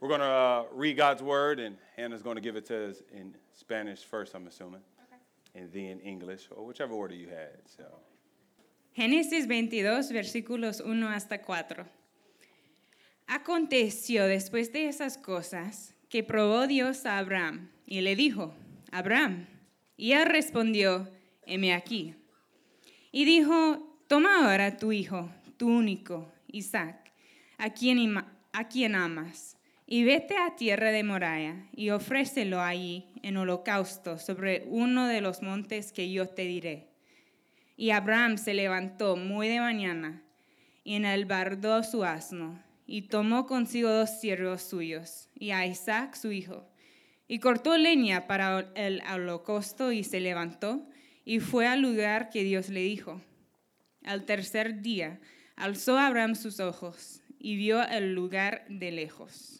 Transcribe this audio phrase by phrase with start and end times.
[0.00, 3.02] We're going to uh, read God's word, and Hannah's going to give it to us
[3.12, 5.60] in Spanish first, I'm assuming, okay.
[5.60, 7.58] and then English, or whichever order you had.
[7.66, 7.84] So.
[8.96, 11.86] Génesis 22, versículos 1 hasta 4.
[13.28, 18.54] Aconteció después de esas cosas que probó Dios a Abraham y le dijo,
[18.90, 19.46] Abraham,
[19.96, 21.08] y él respondió,
[21.44, 22.14] heme aquí.
[23.12, 23.78] Y dijo,
[24.08, 27.12] toma ahora tu hijo, tu único, Isaac,
[27.58, 28.16] a quien,
[28.52, 29.56] a quien amas,
[29.92, 35.42] y vete a tierra de Moraya y ofrécelo allí en holocausto sobre uno de los
[35.42, 36.86] montes que yo te diré.
[37.76, 40.22] Y Abraham se levantó muy de mañana
[40.84, 46.70] y enalbardó su asno y tomó consigo dos siervos suyos y a Isaac su hijo
[47.26, 50.86] y cortó leña para el holocausto y se levantó
[51.24, 53.20] y fue al lugar que Dios le dijo.
[54.04, 55.18] Al tercer día
[55.56, 59.59] alzó Abraham sus ojos y vio el lugar de lejos.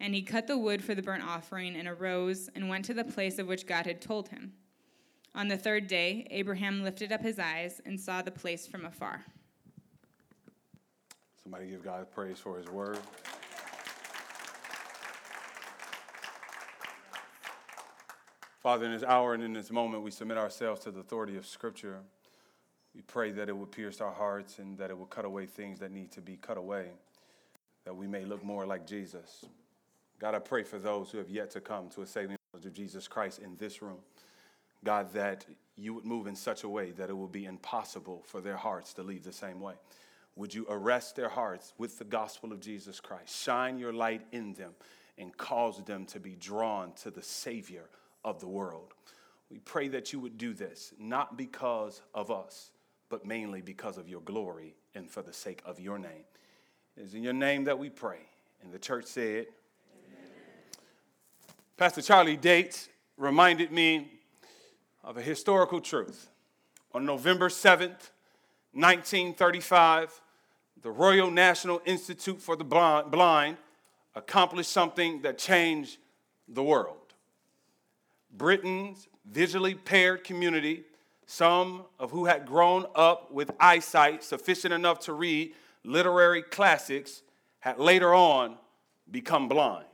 [0.00, 3.04] And he cut the wood for the burnt offering, and arose and went to the
[3.04, 4.52] place of which God had told him.
[5.34, 9.24] On the third day, Abraham lifted up his eyes and saw the place from afar.
[11.42, 12.98] Somebody give God praise for his word.
[18.60, 21.46] Father, in this hour and in this moment, we submit ourselves to the authority of
[21.46, 22.00] Scripture.
[22.94, 25.78] We pray that it would pierce our hearts and that it would cut away things
[25.78, 26.88] that need to be cut away,
[27.84, 29.44] that we may look more like Jesus.
[30.20, 32.72] God, I pray for those who have yet to come to a saving knowledge of
[32.72, 33.98] Jesus Christ in this room.
[34.84, 38.40] God, that you would move in such a way that it will be impossible for
[38.40, 39.74] their hearts to leave the same way.
[40.34, 43.36] Would you arrest their hearts with the gospel of Jesus Christ?
[43.36, 44.72] Shine your light in them
[45.16, 47.84] and cause them to be drawn to the Savior
[48.24, 48.94] of the world.
[49.50, 52.70] We pray that you would do this, not because of us,
[53.08, 56.24] but mainly because of your glory and for the sake of your name.
[56.96, 58.20] It is in your name that we pray.
[58.62, 59.46] And the church said.
[61.78, 64.10] Pastor Charlie Dates reminded me
[65.04, 66.28] of a historical truth.
[66.92, 68.10] On November 7th,
[68.72, 70.20] 1935,
[70.82, 73.58] the Royal National Institute for the Blind
[74.16, 75.98] accomplished something that changed
[76.48, 77.14] the world.
[78.36, 80.82] Britain's visually impaired community,
[81.26, 87.22] some of who had grown up with eyesight sufficient enough to read literary classics,
[87.60, 88.56] had later on
[89.08, 89.84] become blind.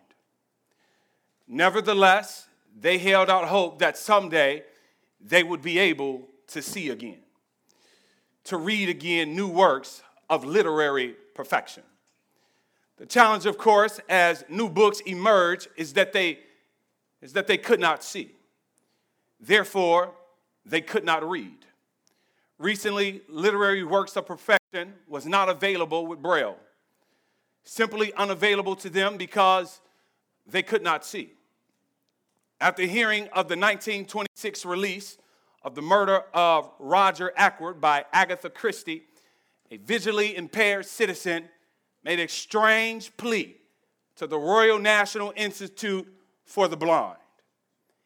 [1.47, 2.47] Nevertheless,
[2.79, 4.65] they held out hope that someday
[5.21, 7.19] they would be able to see again,
[8.45, 11.83] to read again new works of literary perfection.
[12.97, 16.39] The challenge, of course, as new books emerge, is that they
[17.21, 18.35] is that they could not see.
[19.41, 20.13] Therefore,
[20.67, 21.65] they could not read.
[22.59, 26.59] Recently, literary works of perfection was not available with Braille,
[27.65, 29.81] simply unavailable to them because
[30.47, 31.33] they could not see.
[32.61, 35.19] After hearing of the 1926 release
[35.63, 39.05] of the murder of Roger Ackroyd by Agatha Christie,
[39.71, 41.49] a visually impaired citizen
[42.05, 43.57] made a strange plea
[44.17, 46.07] to the Royal National Institute
[46.45, 47.19] for the blind.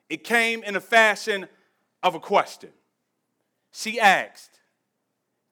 [0.08, 1.48] It came in the fashion
[2.02, 2.70] of a question.
[3.72, 4.60] She asked,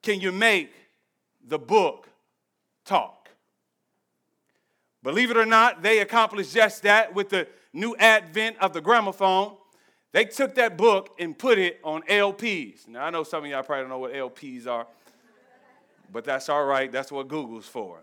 [0.03, 0.73] Can you make
[1.47, 2.09] the book
[2.85, 3.26] talk?
[5.07, 9.57] Believe it or not, they accomplished just that with the new advent of the gramophone.
[10.11, 12.89] They took that book and put it on LPs.
[12.89, 14.89] Now, I know some of y'all probably don't know what LPs are,
[16.13, 16.91] but that's all right.
[16.91, 18.01] That's what Google's for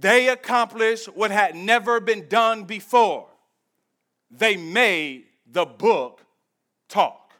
[0.00, 3.26] they accomplished what had never been done before.
[4.30, 6.24] They made the book
[6.88, 7.32] talk.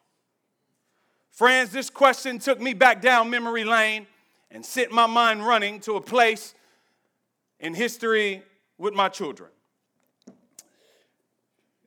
[1.30, 4.06] Friends, this question took me back down memory lane
[4.50, 6.54] and sent my mind running to a place
[7.60, 8.42] in history
[8.76, 9.50] with my children.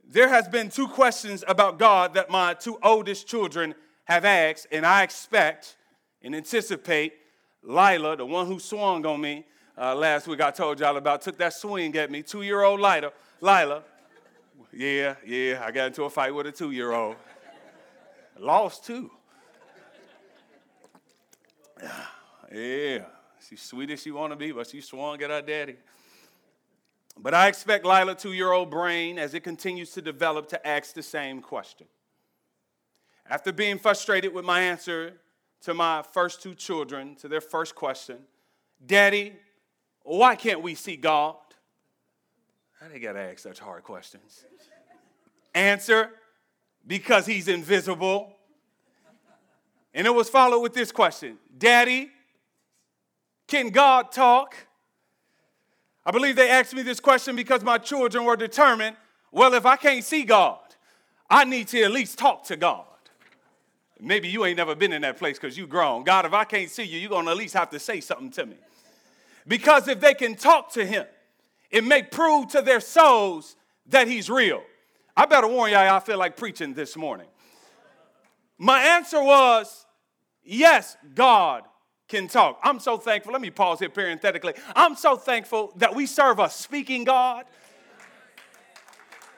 [0.03, 3.73] There has been two questions about God that my two oldest children
[4.05, 5.77] have asked, and I expect
[6.21, 7.13] and anticipate
[7.63, 9.45] Lila, the one who swung on me,
[9.77, 12.79] uh, last week I told y'all about, took that swing at me, two year old
[12.79, 13.83] Lila, Lila.
[14.73, 17.15] Yeah, yeah, I got into a fight with a two year old.
[18.37, 19.11] Lost too.
[22.53, 23.05] Yeah,
[23.51, 25.75] she's sweet as she want to be, but she swung at her daddy.
[27.17, 30.93] But I expect Lila, two year old brain, as it continues to develop, to ask
[30.93, 31.87] the same question.
[33.29, 35.17] After being frustrated with my answer
[35.61, 38.19] to my first two children, to their first question,
[38.83, 39.33] Daddy,
[40.03, 41.35] why can't we see God?
[42.81, 44.45] I didn't gotta ask such hard questions?
[45.53, 46.11] Answer,
[46.87, 48.33] because he's invisible.
[49.93, 52.11] And it was followed with this question Daddy,
[53.51, 54.55] can God talk?
[56.05, 58.95] I believe they asked me this question because my children were determined
[59.33, 60.59] well, if I can't see God,
[61.29, 62.83] I need to at least talk to God.
[63.97, 66.03] Maybe you ain't never been in that place because you grown.
[66.03, 68.29] God, if I can't see you, you're going to at least have to say something
[68.31, 68.57] to me.
[69.47, 71.05] Because if they can talk to him,
[71.69, 73.55] it may prove to their souls
[73.87, 74.63] that he's real.
[75.15, 77.27] I better warn y'all, I feel like preaching this morning.
[78.57, 79.85] My answer was
[80.43, 81.63] yes, God
[82.11, 82.59] can talk.
[82.61, 83.31] I'm so thankful.
[83.31, 84.53] Let me pause here parenthetically.
[84.75, 87.45] I'm so thankful that we serve a speaking God.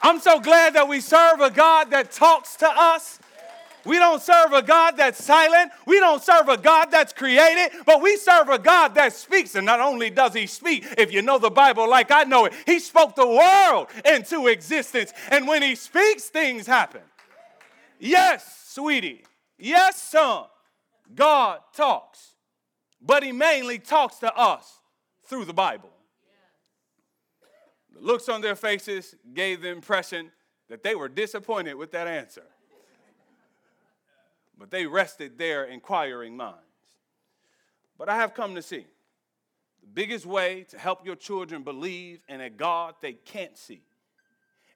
[0.02, 3.20] I'm so glad that we serve a God that talks to us.
[3.86, 5.72] We don't serve a God that's silent.
[5.86, 9.56] We don't serve a God that's created, but we serve a God that speaks.
[9.56, 12.54] And not only does he speak, if you know the Bible like I know it,
[12.66, 15.14] he spoke the world into existence.
[15.30, 17.02] And when he speaks, things happen.
[18.00, 19.26] Yes, sweetie.
[19.60, 20.46] Yes, son.
[21.14, 22.33] God talks,
[23.06, 24.80] but he mainly talks to us
[25.26, 25.90] through the Bible.
[27.94, 30.32] The looks on their faces gave the impression
[30.70, 32.44] that they were disappointed with that answer
[34.64, 36.58] but they rested their inquiring minds.
[37.98, 38.86] But I have come to see
[39.82, 43.82] the biggest way to help your children believe in a God they can't see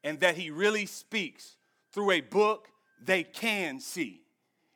[0.04, 1.56] and that He really speaks
[1.94, 2.68] through a book
[3.02, 4.24] they can see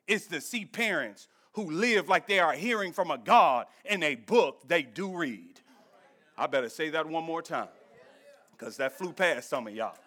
[0.07, 4.15] is to see parents who live like they are hearing from a God in a
[4.15, 5.59] book they do read.
[6.38, 7.68] I better say that one more time
[8.51, 9.98] because that flew past some of y'all.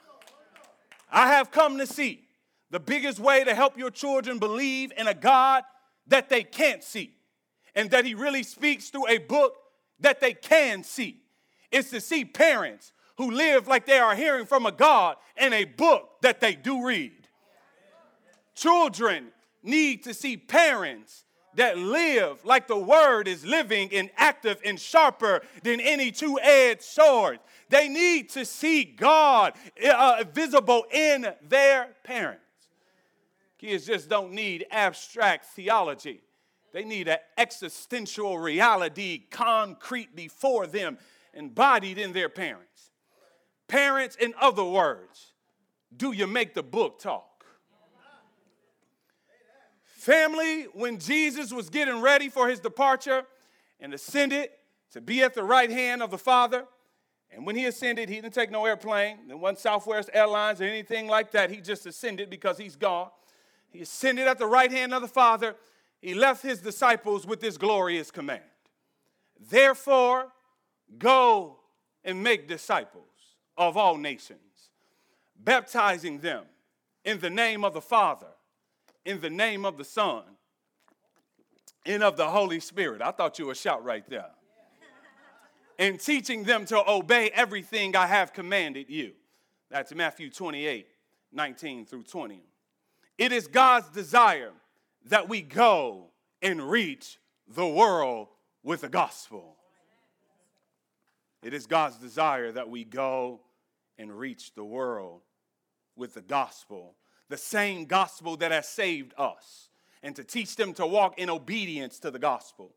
[1.10, 2.24] I have come to see
[2.70, 5.64] the biggest way to help your children believe in a God
[6.06, 7.14] that they can't see
[7.74, 9.54] and that He really speaks through a book
[10.00, 11.20] that they can see
[11.70, 15.64] is to see parents who live like they are hearing from a God in a
[15.64, 17.28] book that they do read.
[18.54, 19.28] Children
[19.62, 21.24] need to see parents
[21.56, 26.82] that live like the word is living and active and sharper than any two edged
[26.82, 27.38] sword.
[27.68, 29.54] They need to see God
[29.88, 32.40] uh, visible in their parents.
[33.58, 36.20] Kids just don't need abstract theology.
[36.72, 40.98] They need an existential reality concrete before them,
[41.32, 42.90] embodied in their parents.
[43.68, 45.32] Parents, in other words,
[45.96, 47.33] do you make the book talk?
[50.04, 53.24] Family, when Jesus was getting ready for his departure
[53.80, 54.50] and ascended
[54.92, 56.66] to be at the right hand of the Father,
[57.30, 61.06] and when he ascended, he didn't take no airplane, there wasn't Southwest Airlines or anything
[61.06, 61.50] like that.
[61.50, 63.08] He just ascended because he's gone.
[63.70, 65.56] He ascended at the right hand of the Father.
[66.02, 68.42] He left his disciples with this glorious command
[69.40, 70.32] Therefore,
[70.98, 71.60] go
[72.04, 73.08] and make disciples
[73.56, 74.68] of all nations,
[75.34, 76.44] baptizing them
[77.06, 78.33] in the name of the Father,
[79.04, 80.22] in the name of the Son,
[81.86, 83.02] and of the Holy Spirit.
[83.02, 84.30] I thought you would shout right there.
[85.78, 89.12] and teaching them to obey everything I have commanded you.
[89.70, 90.86] That's Matthew 28
[91.32, 92.44] 19 through 20.
[93.18, 94.52] It is God's desire
[95.06, 97.18] that we go and reach
[97.48, 98.28] the world
[98.62, 99.56] with the gospel.
[101.42, 103.40] It is God's desire that we go
[103.98, 105.22] and reach the world
[105.96, 106.94] with the gospel,
[107.28, 109.68] the same gospel that has saved us,
[110.02, 112.72] and to teach them to walk in obedience to the gospel.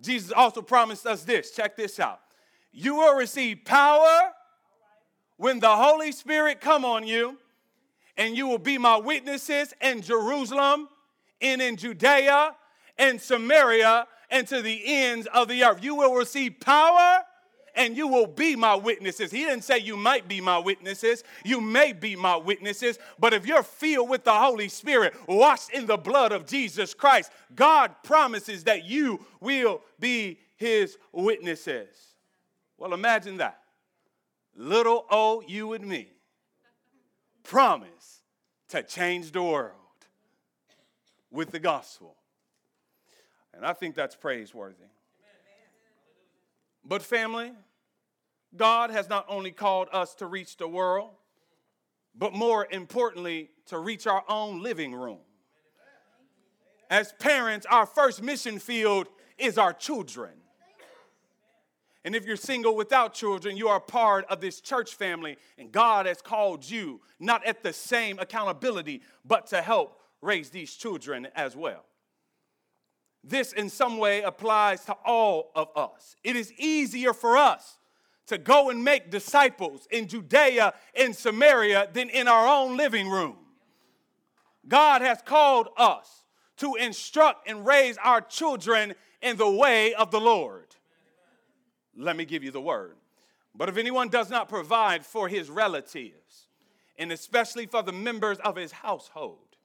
[0.00, 2.20] Jesus also promised us this check this out.
[2.72, 4.32] You will receive power
[5.36, 7.38] when the Holy Spirit come on you
[8.16, 10.88] and you will be my witnesses in Jerusalem
[11.40, 12.54] and in Judea
[12.98, 15.82] and Samaria and to the ends of the earth.
[15.82, 17.24] You will receive power
[17.78, 19.30] and you will be my witnesses.
[19.30, 23.46] He didn't say you might be my witnesses, you may be my witnesses, but if
[23.46, 28.64] you're filled with the Holy Spirit, washed in the blood of Jesus Christ, God promises
[28.64, 31.88] that you will be his witnesses.
[32.76, 33.60] Well, imagine that.
[34.56, 36.08] Little old you and me
[37.44, 38.22] promise
[38.68, 39.72] to change the world
[41.30, 42.16] with the gospel.
[43.54, 44.84] And I think that's praiseworthy.
[46.84, 47.52] But, family,
[48.56, 51.10] God has not only called us to reach the world,
[52.14, 55.18] but more importantly, to reach our own living room.
[56.90, 60.32] As parents, our first mission field is our children.
[62.04, 66.06] And if you're single without children, you are part of this church family, and God
[66.06, 71.54] has called you not at the same accountability, but to help raise these children as
[71.54, 71.84] well.
[73.22, 76.16] This, in some way, applies to all of us.
[76.24, 77.78] It is easier for us
[78.28, 83.36] to go and make disciples in Judea and Samaria than in our own living room.
[84.66, 86.24] God has called us
[86.58, 90.66] to instruct and raise our children in the way of the Lord.
[91.96, 92.96] Let me give you the word.
[93.54, 96.48] But if anyone does not provide for his relatives,
[96.98, 99.56] and especially for the members of his household,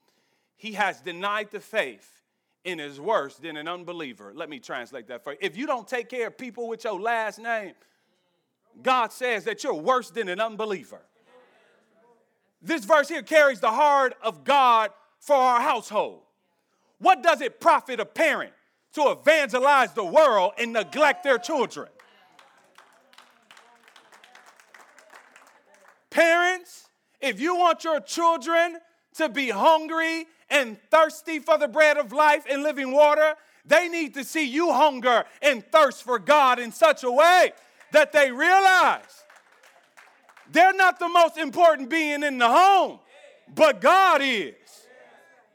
[0.55, 2.21] he has denied the faith
[2.65, 4.31] and is worse than an unbeliever.
[4.33, 5.39] Let me translate that for you.
[5.41, 7.73] If you don't take care of people with your last name,
[8.81, 11.01] God says that you're worse than an unbeliever.
[12.61, 16.21] This verse here carries the heart of God for our household.
[16.99, 18.53] What does it profit a parent
[18.93, 21.89] to evangelize the world and neglect their children?
[26.09, 26.87] Parents,
[27.19, 28.77] if you want your children
[29.15, 33.33] to be hungry and thirsty for the bread of life and living water,
[33.65, 37.51] they need to see you hunger and thirst for God in such a way
[37.93, 39.23] that they realize
[40.51, 42.99] they're not the most important being in the home,
[43.55, 44.53] but God is.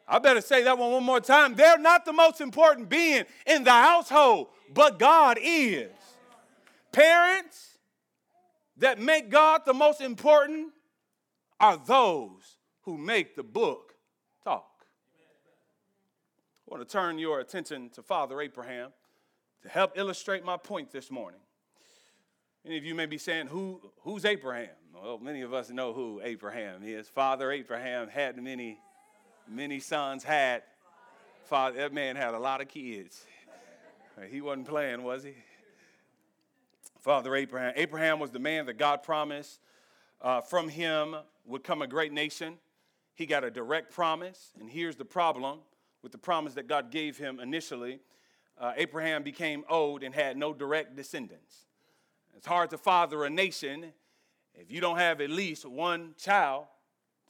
[0.07, 1.55] I better say that one one more time.
[1.55, 5.91] They're not the most important being in the household, but God is.
[6.93, 7.79] Parents
[8.79, 10.73] that make God the most important
[11.61, 13.95] are those who make the book
[14.43, 14.87] talk.
[16.67, 18.91] I want to turn your attention to Father Abraham
[19.63, 21.41] to help illustrate my point this morning.
[22.65, 24.71] Many of you may be saying, Who, Who's Abraham?
[24.95, 27.09] Well, many of us know who Abraham is.
[27.09, 28.79] Father Abraham had many,
[29.49, 30.63] many sons, had.
[31.45, 33.25] Father, that man had a lot of kids.
[34.29, 35.35] He wasn't playing, was he?
[37.01, 37.73] Father Abraham.
[37.77, 39.61] Abraham was the man that God promised
[40.21, 41.15] uh, from him
[41.47, 42.59] would come a great nation.
[43.15, 45.61] He got a direct promise, and here's the problem
[46.03, 48.01] with the promise that God gave him initially,
[48.59, 51.68] uh, Abraham became old and had no direct descendants.
[52.39, 53.87] It's hard to father a nation
[54.55, 56.67] if you don't have at least one child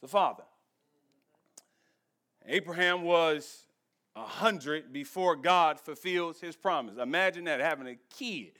[0.01, 0.43] to father.
[2.45, 3.63] Abraham was
[4.15, 6.99] a hundred before God fulfills his promise.
[6.99, 8.51] Imagine that having a kid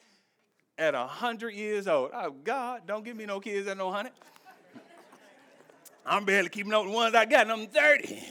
[0.75, 2.09] at a hundred years old.
[2.15, 4.13] Oh God, don't give me no kids at no hundred.
[6.03, 8.23] I'm barely keeping up with the ones I got, and I'm 30.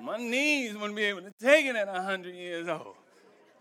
[0.00, 2.94] My knees wouldn't be able to take it at 100 years old.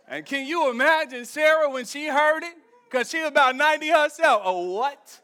[0.08, 2.56] And can you imagine Sarah when she heard it?
[2.90, 4.42] Because she was about 90 herself.
[4.46, 5.22] Oh, what?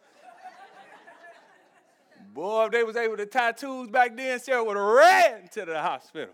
[2.33, 5.79] Boy, if they was able to tattoos back then, Sarah would have ran to the
[5.79, 6.33] hospital.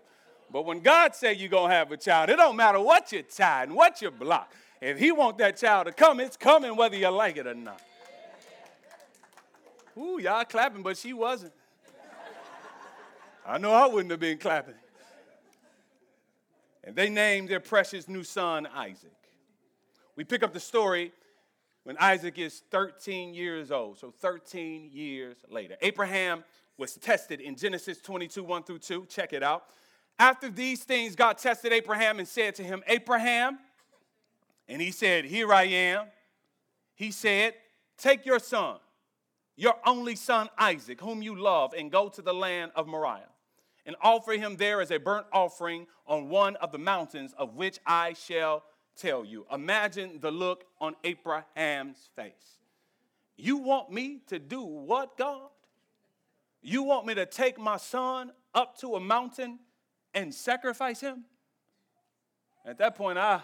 [0.52, 3.22] But when God said you're going to have a child, it don't matter what you
[3.22, 4.52] tie and what you block.
[4.82, 7.82] If he want that child to come, it's coming whether you like it or not.
[9.98, 11.52] Ooh, y'all clapping, but she wasn't.
[13.46, 14.76] I know I wouldn't have been clapping.
[16.84, 19.12] And they named their precious new son Isaac.
[20.16, 21.12] We pick up the story
[21.84, 25.76] when Isaac is 13 years old, so 13 years later.
[25.82, 26.44] Abraham
[26.78, 29.06] was tested in Genesis 22, 1 through 2.
[29.08, 29.64] Check it out.
[30.18, 33.60] After these things, God tested Abraham and said to him, Abraham,
[34.68, 36.06] and he said, Here I am.
[36.96, 37.54] He said,
[37.98, 38.78] Take your son,
[39.56, 43.30] your only son Isaac, whom you love, and go to the land of Moriah
[43.86, 47.80] and offer him there as a burnt offering on one of the mountains of which
[47.88, 48.64] I shall
[49.00, 49.46] tell you.
[49.52, 52.58] Imagine the look on Abraham's face.
[53.38, 55.50] You want me to do what, God?
[56.62, 59.60] You want me to take my son up to a mountain
[60.14, 61.24] and sacrifice him?
[62.66, 63.42] At that point, I,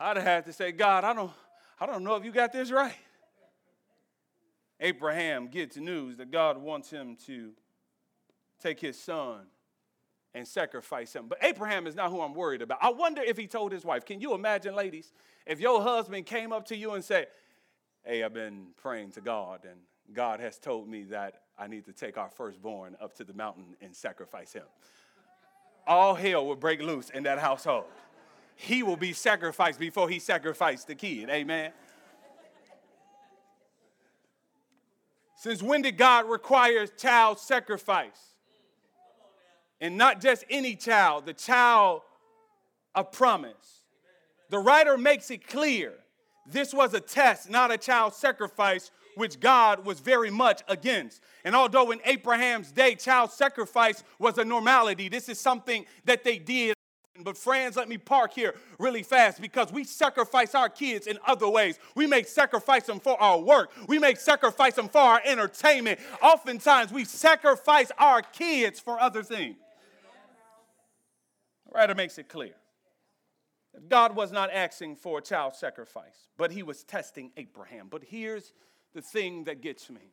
[0.00, 1.30] I'd have had to say, God, I don't,
[1.78, 2.94] I don't know if you got this right.
[4.80, 7.52] Abraham gets news that God wants him to
[8.60, 9.46] take his son
[10.34, 11.26] and sacrifice him.
[11.28, 12.78] But Abraham is not who I'm worried about.
[12.80, 14.04] I wonder if he told his wife.
[14.04, 15.12] Can you imagine, ladies,
[15.46, 17.28] if your husband came up to you and said,
[18.04, 19.78] Hey, I've been praying to God, and
[20.12, 23.76] God has told me that I need to take our firstborn up to the mountain
[23.80, 24.64] and sacrifice him.
[25.86, 27.84] All hell will break loose in that household.
[28.56, 31.30] He will be sacrificed before he sacrificed the kid.
[31.30, 31.72] Amen.
[35.36, 38.31] Since when did God require child sacrifice?
[39.82, 42.02] And not just any child, the child
[42.94, 43.82] of promise.
[44.48, 45.92] The writer makes it clear
[46.46, 51.20] this was a test, not a child sacrifice, which God was very much against.
[51.44, 56.38] And although in Abraham's day, child sacrifice was a normality, this is something that they
[56.38, 56.74] did
[57.18, 61.48] But, friends, let me park here really fast because we sacrifice our kids in other
[61.48, 61.78] ways.
[61.94, 66.00] We may sacrifice them for our work, we may sacrifice them for our entertainment.
[66.22, 69.56] Oftentimes, we sacrifice our kids for other things.
[71.72, 72.54] Writer makes it clear
[73.88, 77.88] God was not asking for a child sacrifice, but he was testing Abraham.
[77.90, 78.52] But here's
[78.94, 80.12] the thing that gets me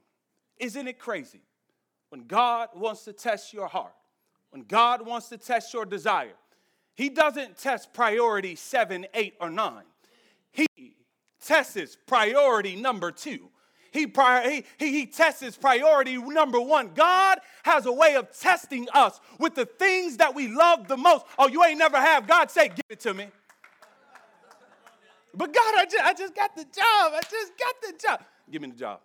[0.57, 1.41] Isn't it crazy
[2.09, 3.95] when God wants to test your heart,
[4.51, 6.35] when God wants to test your desire?
[6.95, 9.85] He doesn't test priority seven, eight, or nine.
[10.51, 10.67] He
[11.41, 13.49] tests priority number two.
[13.91, 16.91] He, he, he, he tests his priority number one.
[16.93, 21.25] God has a way of testing us with the things that we love the most.
[21.37, 22.27] Oh, you ain't never have.
[22.27, 23.27] God say, give it to me.
[25.33, 27.13] But God, I just, I just got the job.
[27.13, 28.21] I just got the job.
[28.51, 28.99] Give me the job.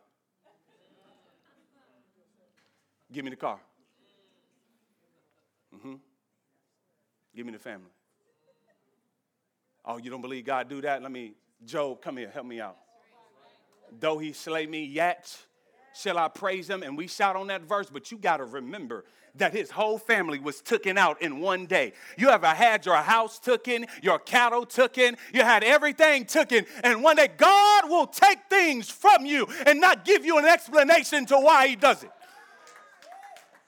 [3.13, 3.61] Give me the car.
[5.75, 5.95] Mm-hmm.
[7.37, 7.91] Give me the family.
[9.85, 11.03] Oh, you don't believe God do that?
[11.03, 12.77] Let me, Job, come here, help me out.
[14.01, 15.37] Though he slay me, yet
[15.95, 16.83] shall I praise him.
[16.83, 19.05] And we shout on that verse, but you got to remember
[19.37, 21.93] that his whole family was taken out in one day.
[22.17, 27.17] You ever had your house taken, your cattle taken, you had everything taken, and one
[27.17, 31.69] day God will take things from you and not give you an explanation to why
[31.69, 32.11] he does it.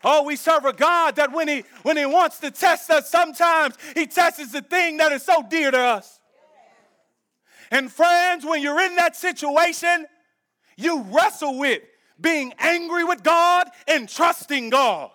[0.04, 3.74] Oh, we serve a God that when he when he wants to test us, sometimes
[3.94, 6.20] he tests the thing that is so dear to us.
[7.72, 10.06] And friends, when you're in that situation,
[10.76, 11.82] you wrestle with
[12.20, 15.10] being angry with God and trusting God.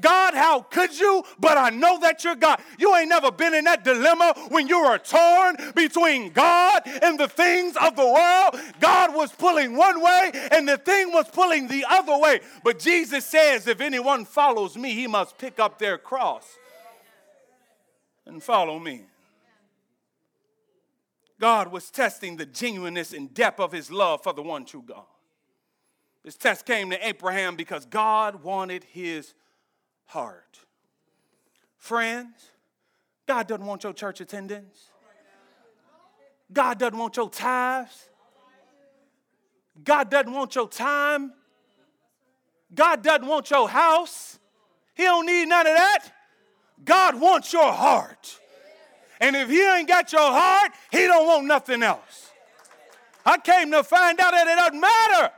[0.00, 1.24] God, how could you?
[1.38, 2.60] But I know that you're God.
[2.78, 7.28] You ain't never been in that dilemma when you were torn between God and the
[7.28, 8.54] things of the world.
[8.80, 12.40] God was pulling one way and the thing was pulling the other way.
[12.62, 16.46] But Jesus says, if anyone follows me, he must pick up their cross
[18.26, 19.06] and follow me.
[21.40, 25.04] God was testing the genuineness and depth of his love for the one true God.
[26.24, 29.34] This test came to Abraham because God wanted his
[30.06, 30.58] heart.
[31.76, 32.50] Friends,
[33.26, 34.90] God doesn't want your church attendance.
[36.52, 38.08] God doesn't want your tithes.
[39.84, 41.32] God doesn't want your time.
[42.74, 44.38] God doesn't want your house.
[44.94, 46.08] He don't need none of that.
[46.84, 48.38] God wants your heart.
[49.20, 52.30] And if he ain't got your heart, he don't want nothing else.
[53.24, 55.32] I came to find out that it doesn't matter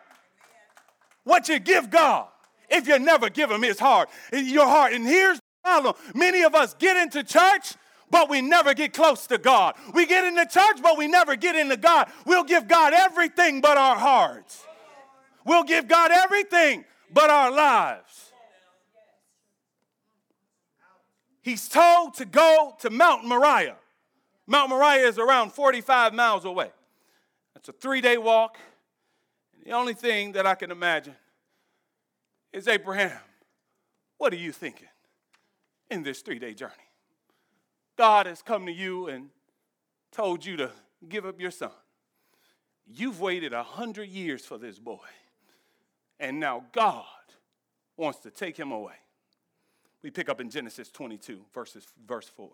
[1.25, 2.29] what you give God
[2.69, 4.93] if you never give him his heart, your heart.
[4.93, 7.75] And here's the problem many of us get into church,
[8.11, 9.75] but we never get close to God.
[9.95, 12.11] We get into church, but we never get into God.
[12.25, 14.65] We'll give God everything but our hearts.
[15.45, 18.30] We'll give God everything but our lives.
[21.43, 23.77] He's told to go to Mount Moriah.
[24.47, 26.71] Mount Moriah is around 45 miles away.
[27.57, 28.59] It's a three day walk.
[29.65, 31.15] The only thing that I can imagine
[32.53, 33.19] is Abraham,
[34.19, 34.89] what are you thinking
[35.91, 36.73] in this three day journey?
[37.97, 39.29] God has come to you and
[40.11, 40.71] told you to
[41.09, 41.71] give up your son.
[42.87, 45.07] You've waited a hundred years for this boy,
[46.19, 47.05] and now God
[47.97, 48.95] wants to take him away.
[50.03, 52.51] We pick up in Genesis 22, verses, verse 4.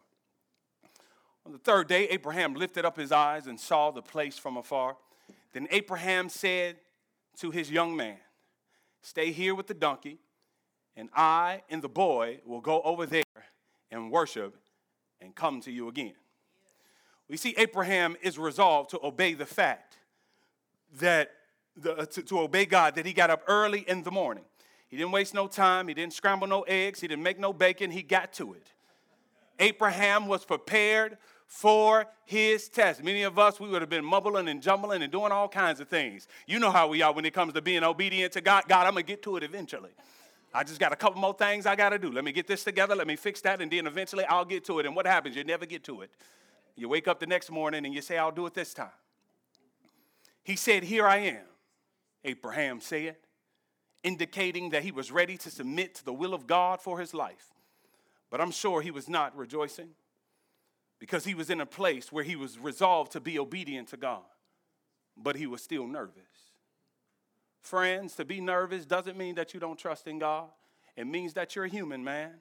[1.44, 4.96] On the third day, Abraham lifted up his eyes and saw the place from afar.
[5.52, 6.76] Then Abraham said
[7.38, 8.16] to his young man,
[9.00, 10.18] Stay here with the donkey,
[10.96, 13.22] and I and the boy will go over there
[13.92, 14.56] and worship
[15.20, 16.14] and come to you again.
[17.28, 19.98] We see Abraham is resolved to obey the fact
[20.98, 21.30] that
[21.76, 24.44] the, to, to obey God, that he got up early in the morning.
[24.88, 27.90] He didn't waste no time, he didn't scramble no eggs, he didn't make no bacon,
[27.90, 28.72] he got to it.
[29.58, 33.02] Abraham was prepared for his test.
[33.02, 35.88] Many of us, we would have been mumbling and jumbling and doing all kinds of
[35.88, 36.28] things.
[36.46, 38.64] You know how we are when it comes to being obedient to God.
[38.68, 39.90] God, I'm going to get to it eventually.
[40.52, 42.10] I just got a couple more things I got to do.
[42.10, 42.94] Let me get this together.
[42.96, 43.60] Let me fix that.
[43.60, 44.86] And then eventually I'll get to it.
[44.86, 45.36] And what happens?
[45.36, 46.10] You never get to it.
[46.76, 48.88] You wake up the next morning and you say, I'll do it this time.
[50.42, 51.44] He said, Here I am.
[52.24, 53.16] Abraham said,
[54.06, 57.52] indicating that he was ready to submit to the will of God for his life.
[58.30, 59.88] But I'm sure he was not rejoicing
[61.00, 64.22] because he was in a place where he was resolved to be obedient to God,
[65.16, 66.52] but he was still nervous.
[67.60, 70.50] Friends, to be nervous doesn't mean that you don't trust in God,
[70.96, 72.34] it means that you're a human, man.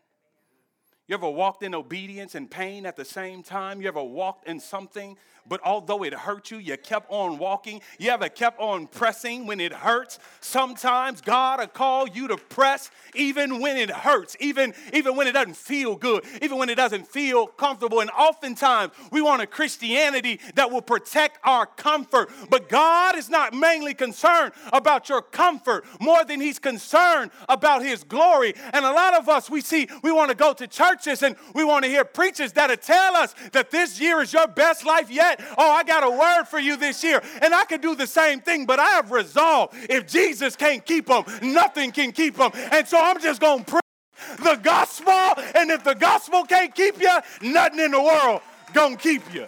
[1.08, 3.80] You ever walked in obedience and pain at the same time?
[3.80, 7.82] You ever walked in something, but although it hurt you, you kept on walking?
[8.00, 10.18] You ever kept on pressing when it hurts?
[10.41, 15.34] Sometimes God will call you to press even when it hurts, even, even when it
[15.34, 18.00] doesn't feel good, even when it doesn't feel comfortable.
[18.00, 22.32] And oftentimes we want a Christianity that will protect our comfort.
[22.50, 28.04] But God is not mainly concerned about your comfort more than He's concerned about His
[28.04, 28.56] glory.
[28.74, 31.36] And a lot of us, we see, we want to go to church churches and
[31.53, 35.10] we want to hear preachers that'll tell us that this year is your best life
[35.10, 35.41] yet.
[35.58, 37.21] Oh, I got a word for you this year.
[37.41, 41.08] And I can do the same thing, but I have resolved if Jesus can't keep
[41.08, 42.51] them, nothing can keep them.
[42.71, 45.43] And so I'm just going to preach the gospel.
[45.55, 48.41] And if the gospel can't keep you, nothing in the world
[48.73, 49.47] going to keep you.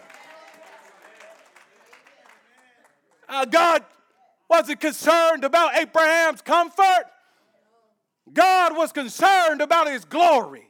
[3.29, 3.83] Uh, God
[4.49, 7.05] wasn't concerned about Abraham's comfort.
[8.31, 10.66] God was concerned about his glory.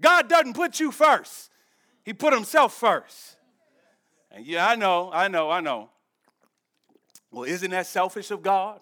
[0.00, 1.50] God doesn't put you first,
[2.04, 3.36] He put Himself first.
[4.30, 5.90] And yeah, I know, I know, I know.
[7.30, 8.80] Well, isn't that selfish of God?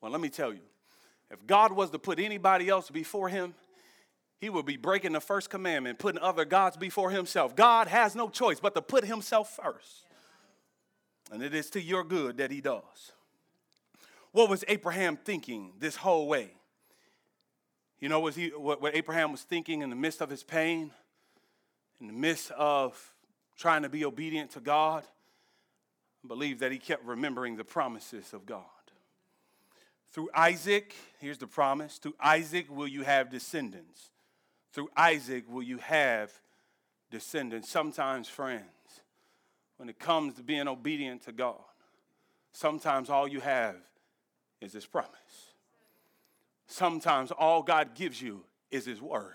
[0.00, 0.60] Well, let me tell you
[1.30, 3.54] if God was to put anybody else before Him,
[4.42, 7.54] he would be breaking the first commandment, putting other gods before himself.
[7.54, 10.04] God has no choice but to put himself first.
[11.30, 13.12] And it is to your good that he does.
[14.32, 16.54] What was Abraham thinking this whole way?
[18.02, 20.90] You know was he, what, what Abraham was thinking in the midst of his pain,
[22.00, 23.14] in the midst of
[23.56, 25.04] trying to be obedient to God?
[26.24, 28.64] I believe that he kept remembering the promises of God.
[30.10, 34.10] Through Isaac, here's the promise through Isaac will you have descendants.
[34.72, 36.32] Through Isaac will you have
[37.08, 37.70] descendants.
[37.70, 38.64] Sometimes, friends,
[39.76, 41.54] when it comes to being obedient to God,
[42.50, 43.76] sometimes all you have
[44.60, 45.51] is this promise
[46.72, 49.34] sometimes all God gives you is His Word.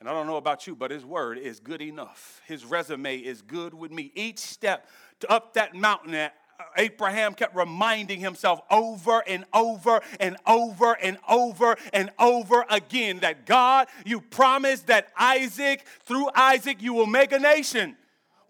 [0.00, 2.42] And I don't know about you, but His Word is good enough.
[2.46, 4.12] His resume is good with me.
[4.14, 4.88] Each step
[5.28, 6.30] up that mountain
[6.76, 13.46] Abraham kept reminding himself over and over and over and over and over again that
[13.46, 17.96] God, you promised that Isaac, through Isaac, you will make a nation.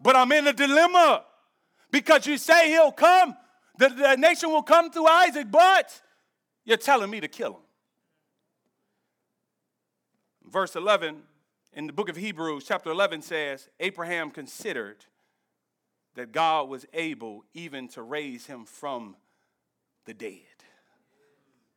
[0.02, 1.24] But I'm in a dilemma
[1.90, 3.36] because you say he'll come,
[3.78, 6.00] the, the nation will come through Isaac, but
[6.64, 7.63] you're telling me to kill him
[10.50, 11.22] verse 11
[11.72, 15.04] in the book of Hebrews, chapter 11 says, Abraham considered
[16.14, 19.16] that God was able even to raise him from
[20.04, 20.38] the dead.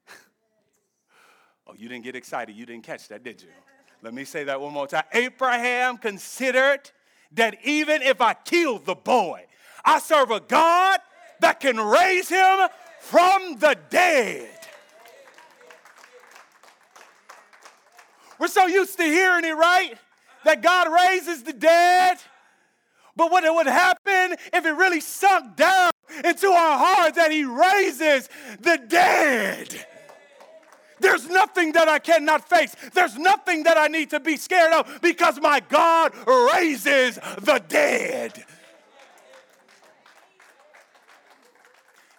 [1.68, 2.56] oh, you didn't get excited.
[2.56, 3.50] You didn't catch that, did you?
[4.04, 5.06] Let me say that one more time.
[5.14, 6.92] Abraham considered
[7.32, 9.46] that even if I kill the boy,
[9.84, 11.00] I serve a God
[11.40, 12.68] that can raise him
[13.00, 14.57] from the dead.
[18.40, 19.98] We're so used to hearing it, right?
[20.46, 22.18] That God raises the dead.
[23.16, 25.92] But what would happen if it really sunk down
[26.24, 29.86] into our hearts that He raises the dead?
[31.00, 32.76] There's nothing that I cannot face.
[32.94, 38.46] There's nothing that I need to be scared of because my God raises the dead.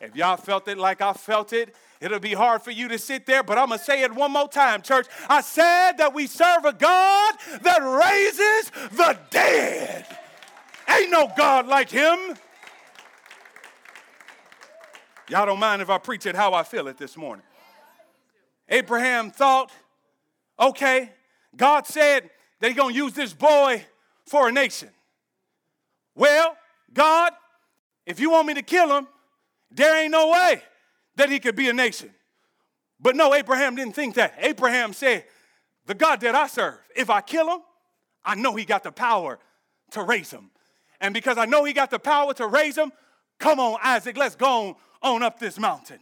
[0.00, 3.26] If y'all felt it like I felt it, It'll be hard for you to sit
[3.26, 5.06] there, but I'm going to say it one more time, church.
[5.28, 10.06] I said that we serve a God that raises the dead.
[10.88, 12.36] Ain't no God like him.
[15.28, 17.44] Y'all don't mind if I preach it how I feel it this morning.
[18.68, 19.72] Abraham thought,
[20.58, 21.10] okay,
[21.56, 22.30] God said
[22.60, 23.84] he's going to use this boy
[24.24, 24.90] for a nation.
[26.14, 26.56] Well,
[26.92, 27.32] God,
[28.06, 29.08] if you want me to kill him,
[29.70, 30.62] there ain't no way
[31.18, 32.10] that he could be a nation.
[33.00, 34.34] But no, Abraham didn't think that.
[34.38, 35.24] Abraham said,
[35.86, 37.60] The God that I serve, if I kill him,
[38.24, 39.38] I know he got the power
[39.92, 40.50] to raise him.
[41.00, 42.92] And because I know he got the power to raise him,
[43.38, 46.00] come on, Isaac, let's go on, on up this mountain.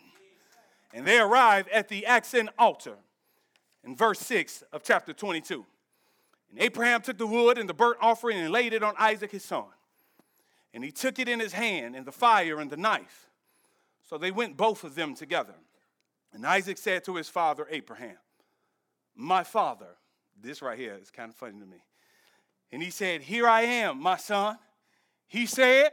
[0.94, 2.96] And they arrive at the ascent altar
[3.85, 5.64] in verse 6 of chapter 22.
[6.50, 9.44] And Abraham took the wood and the burnt offering and laid it on Isaac his
[9.44, 9.64] son.
[10.72, 13.26] And he took it in his hand and the fire and the knife.
[14.09, 15.55] So they went both of them together.
[16.33, 18.16] And Isaac said to his father Abraham,
[19.14, 19.97] My father,
[20.40, 21.79] this right here is kind of funny to me.
[22.73, 24.59] And he said, Here I am, my son.
[25.27, 25.90] He said,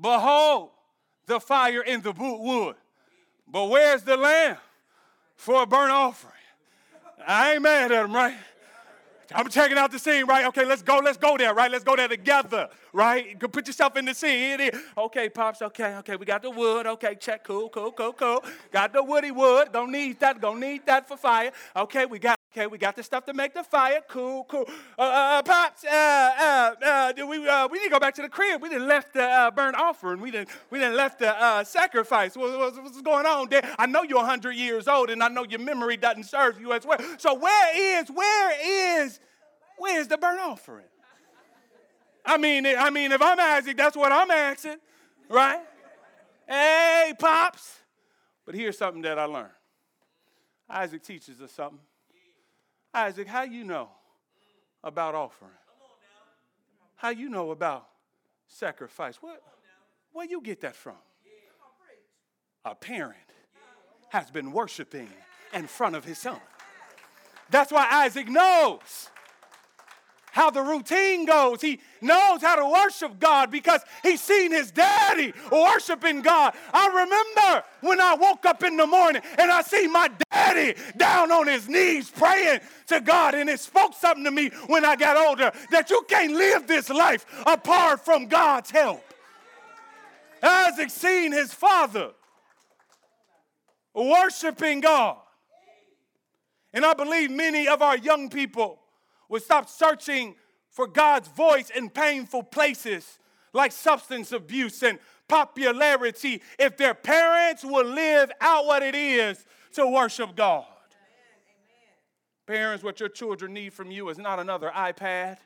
[0.00, 0.70] Behold,
[1.26, 2.76] the fire in the wood.
[3.46, 4.56] But where's the lamb
[5.36, 6.32] for a burnt offering?
[7.26, 8.36] I ain't mad at him, right?
[9.34, 10.46] I'm checking out the scene, right?
[10.46, 11.70] Okay, let's go, let's go there, right?
[11.70, 13.38] Let's go there together, right?
[13.38, 14.70] Put yourself in the scene.
[14.96, 16.86] Okay, Pops, okay, okay, we got the wood.
[16.86, 18.44] Okay, check, cool, cool, cool, cool.
[18.70, 19.68] Got the woody wood.
[19.72, 21.52] Don't need that, don't need that for fire.
[21.76, 24.02] Okay, we got Okay, we got the stuff to make the fire.
[24.06, 24.68] Cool, cool.
[24.98, 28.28] Uh, uh, pops, uh, uh, uh, we, uh, we need to go back to the
[28.28, 28.60] crib.
[28.60, 30.20] We didn't left the uh, burnt offering.
[30.20, 32.36] We didn't, we didn't left the uh, sacrifice.
[32.36, 33.62] What, what, what's going on there?
[33.78, 36.84] I know you're 100 years old, and I know your memory doesn't serve you as
[36.84, 36.98] well.
[37.16, 39.18] So where is, where is,
[39.78, 40.84] where is the burnt offering?
[42.26, 44.76] I mean, I mean, if I'm Isaac, that's what I'm asking,
[45.30, 45.60] right?
[46.46, 47.78] Hey, pops.
[48.44, 49.48] But here's something that I learned.
[50.68, 51.78] Isaac teaches us something.
[52.94, 53.88] Isaac, how you know
[54.84, 55.50] about offering?
[56.96, 57.88] How you know about
[58.46, 59.16] sacrifice?
[59.20, 59.42] What,
[60.12, 60.96] where you get that from?
[62.64, 63.16] A parent
[64.10, 65.08] has been worshiping
[65.52, 66.38] in front of his son.
[67.50, 69.10] That's why Isaac knows
[70.32, 71.60] how the routine goes.
[71.60, 76.54] He knows how to worship God because he's seen his daddy worshiping God.
[76.72, 81.30] I remember when I woke up in the morning and I see my daddy down
[81.30, 85.18] on his knees praying to God, and it spoke something to me when I got
[85.18, 89.04] older that you can't live this life apart from God's help.
[90.42, 92.10] Isaac seen his father
[93.94, 95.18] worshiping God.
[96.72, 98.81] And I believe many of our young people
[99.32, 100.34] would stop searching
[100.68, 103.18] for God's voice in painful places
[103.54, 109.42] like substance abuse and popularity if their parents will live out what it is
[109.72, 110.66] to worship God.
[112.46, 115.38] Parents, what your children need from you is not another iPad.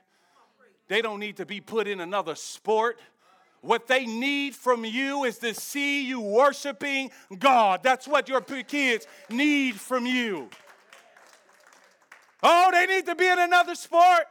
[0.88, 2.98] They don't need to be put in another sport.
[3.60, 7.84] What they need from you is to see you worshiping God.
[7.84, 10.50] That's what your kids need from you.
[12.48, 14.22] Oh, they need to be in another sport.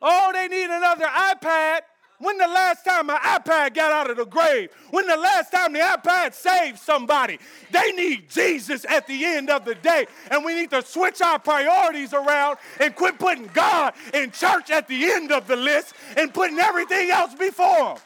[0.00, 1.80] Oh, they need another iPad.
[2.18, 4.70] When the last time an iPad got out of the grave?
[4.88, 7.38] When the last time the iPad saved somebody?
[7.72, 10.06] They need Jesus at the end of the day.
[10.30, 14.88] And we need to switch our priorities around and quit putting God in church at
[14.88, 17.98] the end of the list and putting everything else before them.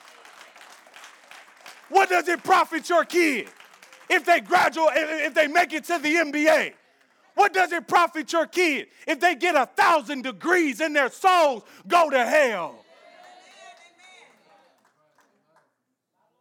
[1.88, 3.46] What does it profit your kid
[4.10, 6.74] if they graduate, if they make it to the NBA?
[7.34, 11.64] What does it profit your kid if they get a thousand degrees and their souls
[11.86, 12.84] go to hell?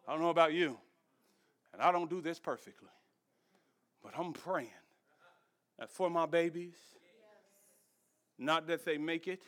[0.08, 0.78] I don't know about you,
[1.72, 2.90] and I don't do this perfectly,
[4.04, 4.70] but I'm praying
[5.80, 6.76] that for my babies,
[8.38, 9.42] not that they make it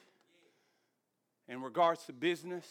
[1.47, 2.65] in regards to business,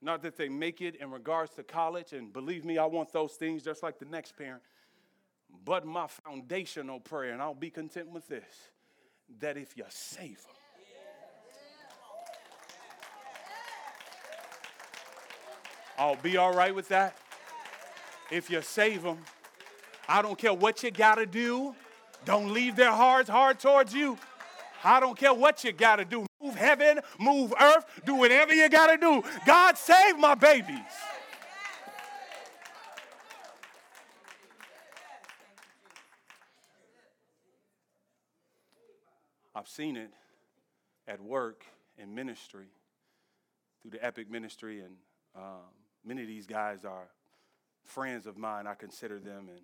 [0.00, 3.32] not that they make it in regards to college, and believe me, I want those
[3.32, 4.62] things just like the next parent.
[5.64, 8.44] But my foundational prayer, and I'll be content with this,
[9.40, 10.52] that if you save them,
[15.98, 17.16] I'll be all right with that.
[18.30, 19.18] If you save them,
[20.08, 21.74] I don't care what you got to do.
[22.24, 24.18] Don't leave their hearts hard towards you.
[24.82, 26.26] I don't care what you got to do.
[26.42, 29.22] Move heaven, move earth, do whatever you got to do.
[29.46, 30.80] God save my babies.
[39.62, 40.10] I've seen it
[41.06, 41.64] at work
[41.96, 42.66] in ministry
[43.80, 44.96] through the Epic Ministry, and
[45.36, 45.70] um,
[46.04, 47.06] many of these guys are
[47.84, 48.66] friends of mine.
[48.66, 49.48] I consider them.
[49.48, 49.60] And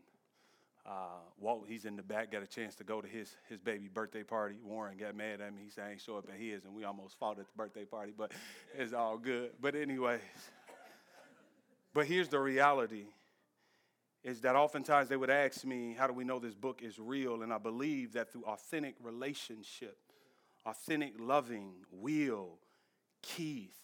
[0.86, 3.88] uh, Walt, he's in the back, got a chance to go to his, his baby
[3.88, 4.54] birthday party.
[4.62, 5.62] Warren got mad at me.
[5.64, 7.84] He said, I ain't show up at his, and we almost fought at the birthday
[7.84, 8.30] party, but
[8.78, 9.50] it's all good.
[9.60, 10.20] But, anyways,
[11.92, 13.06] but here's the reality
[14.24, 17.42] is that oftentimes they would ask me, How do we know this book is real?
[17.42, 19.96] And I believe that through authentic relationship,
[20.66, 22.58] authentic loving, Will,
[23.22, 23.74] Keith,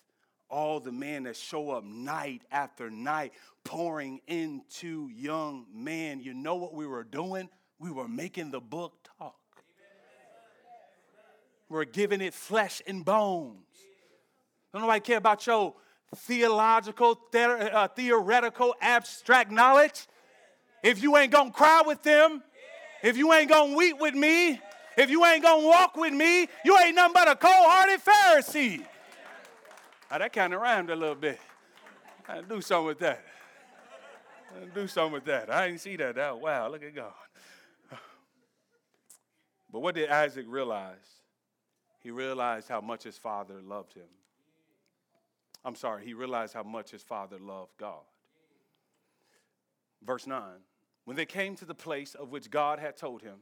[0.50, 3.32] all the men that show up night after night
[3.64, 7.48] pouring into young men, you know what we were doing?
[7.78, 9.34] We were making the book talk.
[11.68, 13.66] We're giving it flesh and bones.
[14.72, 15.74] Don't nobody care about your
[16.14, 20.06] theological, the- uh, theoretical, abstract knowledge
[20.84, 22.42] if you ain't gonna cry with them,
[23.02, 24.60] if you ain't gonna weep with me,
[24.98, 28.84] if you ain't gonna walk with me, you ain't nothing but a cold hearted Pharisee.
[30.10, 31.40] Now, that kind of rhymed a little bit.
[32.28, 33.24] I do something with that.
[34.54, 35.50] I do something with that.
[35.50, 36.18] I didn't see that.
[36.18, 37.12] Oh, wow, look at God.
[39.72, 40.98] But what did Isaac realize?
[42.00, 44.04] He realized how much his father loved him.
[45.64, 48.04] I'm sorry, he realized how much his father loved God.
[50.04, 50.38] Verse 9
[51.04, 53.40] When they came to the place of which God had told him,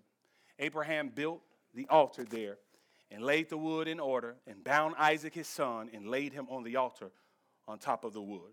[0.59, 1.41] Abraham built
[1.75, 2.59] the altar there
[3.11, 6.63] and laid the wood in order and bound Isaac his son and laid him on
[6.65, 7.11] the altar
[7.69, 8.53] on top of the wood.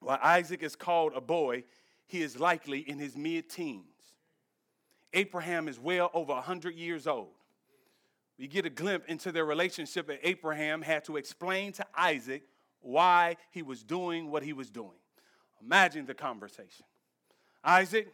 [0.00, 1.64] While Isaac is called a boy,
[2.06, 3.84] he is likely in his mid teens.
[5.12, 7.28] Abraham is well over 100 years old.
[8.38, 12.42] We get a glimpse into their relationship, and Abraham had to explain to Isaac
[12.80, 14.98] why he was doing what he was doing.
[15.62, 16.84] Imagine the conversation.
[17.64, 18.08] Isaac,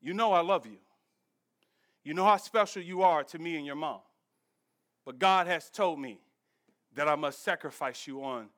[0.00, 0.78] you know I love you.
[2.04, 4.00] You know how special you are to me and your mom.
[5.04, 6.20] But God has told me
[6.94, 8.48] that I must sacrifice you on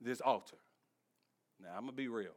[0.00, 0.56] this altar.
[1.60, 2.32] Now, I'm going to be real.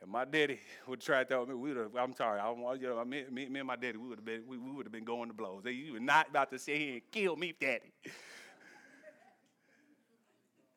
[0.00, 3.24] If my daddy would try to me, we I'm sorry, I don't you know, me,
[3.30, 5.64] me, me and my daddy, we would have been, we, we been going to blows.
[5.64, 7.92] You were not about to sit here and kill me, daddy.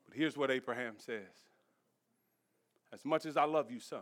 [0.08, 1.22] but here's what Abraham says.
[2.94, 4.00] As much as I love you, son,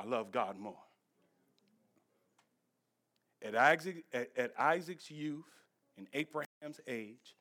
[0.00, 0.78] I love God more.
[3.42, 5.44] At, at, at Isaac's youth
[5.96, 7.36] and Abraham's age,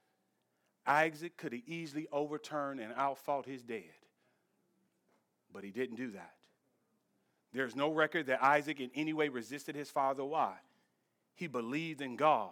[0.85, 3.83] Isaac could have easily overturned and outfought his dad,
[5.53, 6.33] but he didn't do that.
[7.53, 10.23] There's no record that Isaac in any way resisted his father.
[10.23, 10.53] Why?
[11.35, 12.51] He believed in God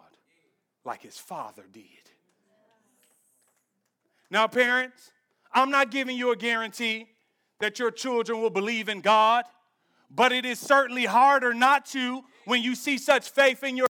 [0.84, 1.82] like his father did.
[4.30, 5.12] Now, parents,
[5.52, 7.08] I'm not giving you a guarantee
[7.60, 9.44] that your children will believe in God,
[10.10, 13.88] but it is certainly harder not to when you see such faith in your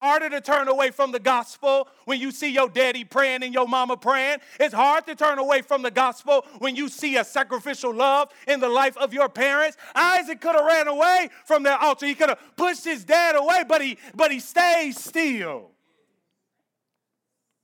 [0.00, 3.66] harder to turn away from the gospel when you see your daddy praying and your
[3.66, 4.38] mama praying.
[4.60, 8.60] It's hard to turn away from the gospel when you see a sacrificial love in
[8.60, 9.76] the life of your parents.
[9.94, 12.06] Isaac could have ran away from that altar.
[12.06, 15.70] He could have pushed his dad away, but he but he stayed still.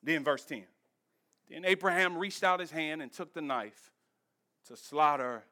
[0.02, 0.64] Then verse 10.
[1.48, 3.92] Then Abraham reached out his hand and took the knife
[4.66, 5.44] to slaughter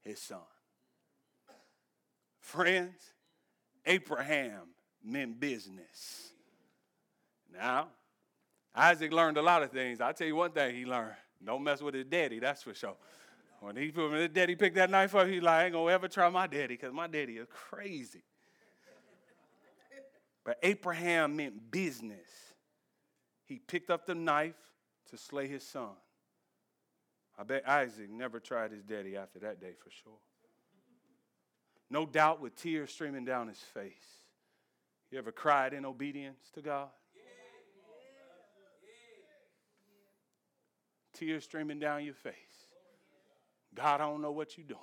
[0.00, 0.40] his son.
[2.42, 3.14] Friends,
[3.86, 4.68] Abraham
[5.02, 6.30] meant business.
[7.52, 7.88] Now,
[8.74, 10.00] Isaac learned a lot of things.
[10.00, 11.14] I'll tell you one thing he learned.
[11.44, 12.96] Don't mess with his daddy, that's for sure.
[13.60, 16.08] When he when his daddy picked that knife up, he's like, I ain't gonna ever
[16.08, 18.24] try my daddy, because my daddy is crazy.
[20.44, 22.28] But Abraham meant business.
[23.44, 24.56] He picked up the knife
[25.10, 25.90] to slay his son.
[27.38, 30.18] I bet Isaac never tried his daddy after that day for sure.
[31.92, 33.92] No doubt with tears streaming down his face.
[35.10, 36.88] You ever cried in obedience to God?
[41.12, 42.32] Tears streaming down your face.
[43.74, 44.80] God, I don't know what you're doing.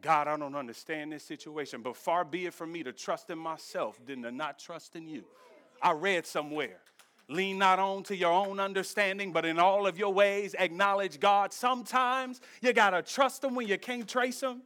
[0.00, 3.38] God, I don't understand this situation, but far be it from me to trust in
[3.38, 5.24] myself than to not trust in you.
[5.82, 6.80] I read somewhere
[7.28, 11.52] lean not on to your own understanding, but in all of your ways acknowledge God.
[11.52, 14.62] Sometimes you got to trust Him when you can't trace Him.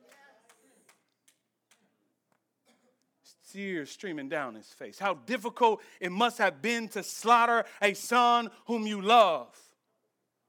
[3.52, 4.98] Tears streaming down his face.
[4.98, 9.48] How difficult it must have been to slaughter a son whom you love.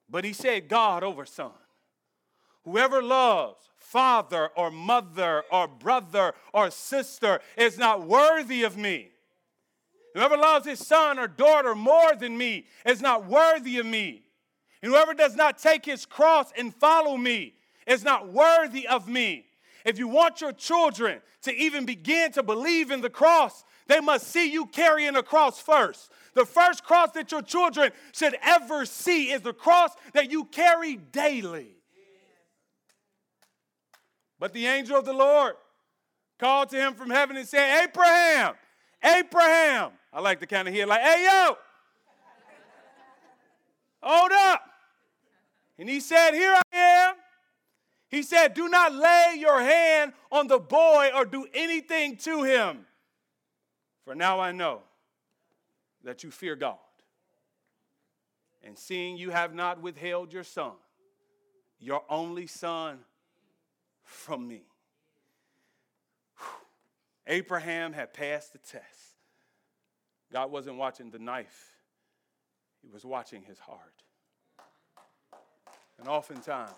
[0.10, 1.52] But he said, God over son.
[2.64, 9.10] Whoever loves father or mother or brother or sister is not worthy of me.
[10.14, 14.24] Whoever loves his son or daughter more than me is not worthy of me.
[14.82, 17.56] And whoever does not take his cross and follow me
[17.88, 19.46] is not worthy of me.
[19.86, 24.28] If you want your children to even begin to believe in the cross, they must
[24.28, 26.12] see you carrying a cross first.
[26.34, 30.98] The first cross that your children should ever see is the cross that you carry
[30.98, 31.76] daily.
[34.40, 35.56] But the angel of the Lord
[36.40, 38.56] called to him from heaven and said, Abraham,
[39.04, 39.92] Abraham.
[40.14, 41.58] I like to kind of hear like, hey, yo,
[44.02, 44.62] hold up.
[45.82, 46.71] And he said, Here I am.
[48.12, 52.86] He said, Do not lay your hand on the boy or do anything to him.
[54.04, 54.82] For now I know
[56.04, 56.78] that you fear God.
[58.64, 60.74] And seeing you have not withheld your son,
[61.80, 63.00] your only son,
[64.04, 64.64] from me.
[67.26, 69.16] Abraham had passed the test.
[70.34, 71.76] God wasn't watching the knife,
[72.82, 74.04] He was watching his heart.
[75.98, 76.72] And oftentimes,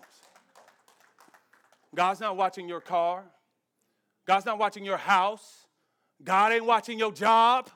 [1.94, 3.24] God's not watching your car.
[4.26, 5.66] God's not watching your house.
[6.22, 7.68] God ain't watching your job.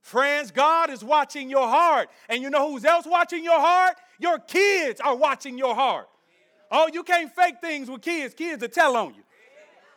[0.00, 2.08] Friends, God is watching your heart.
[2.28, 3.96] And you know who's else watching your heart?
[4.20, 6.08] Your kids are watching your heart.
[6.70, 8.34] Oh, you can't fake things with kids.
[8.34, 9.22] Kids will tell on you.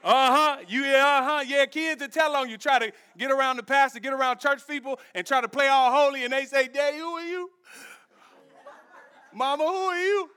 [0.03, 0.57] Uh-huh.
[0.67, 1.43] You uh-huh.
[1.45, 2.57] Yeah, kids will tell on you.
[2.57, 5.91] Try to get around the pastor, get around church people, and try to play all
[5.91, 7.51] holy, and they say, Daddy, who are you?
[9.33, 10.29] Mama, who are you?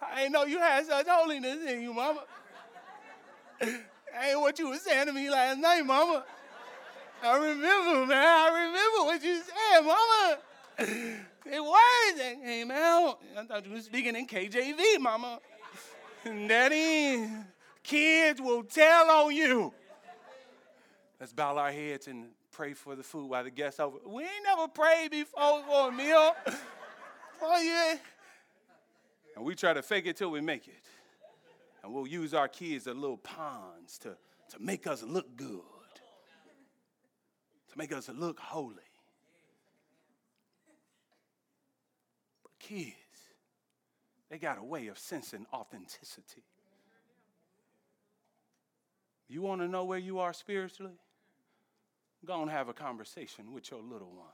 [0.00, 2.20] I ain't know you had such holiness in you, mama.
[3.60, 6.24] ain't what you was saying to me last night, mama.
[7.22, 8.18] I remember, man.
[8.18, 10.38] I remember what you said, mama.
[11.44, 13.18] It was that came out.
[13.36, 15.40] I thought you were speaking in KJV, mama.
[16.24, 17.28] Daddy,
[17.82, 19.72] kids will tell on you.
[21.18, 23.98] Let's bow our heads and pray for the food while the guests over.
[24.06, 26.34] We ain't never prayed before for a meal.
[27.42, 27.96] oh, yeah.
[29.36, 30.84] And we try to fake it till we make it.
[31.82, 34.16] And we'll use our kids as little pawns to,
[34.50, 35.60] to make us look good,
[37.70, 38.74] to make us look holy.
[42.42, 42.94] But kids,
[44.30, 46.44] they got a way of sensing authenticity.
[49.28, 50.92] You want to know where you are spiritually?
[52.24, 54.28] Go and have a conversation with your little ones.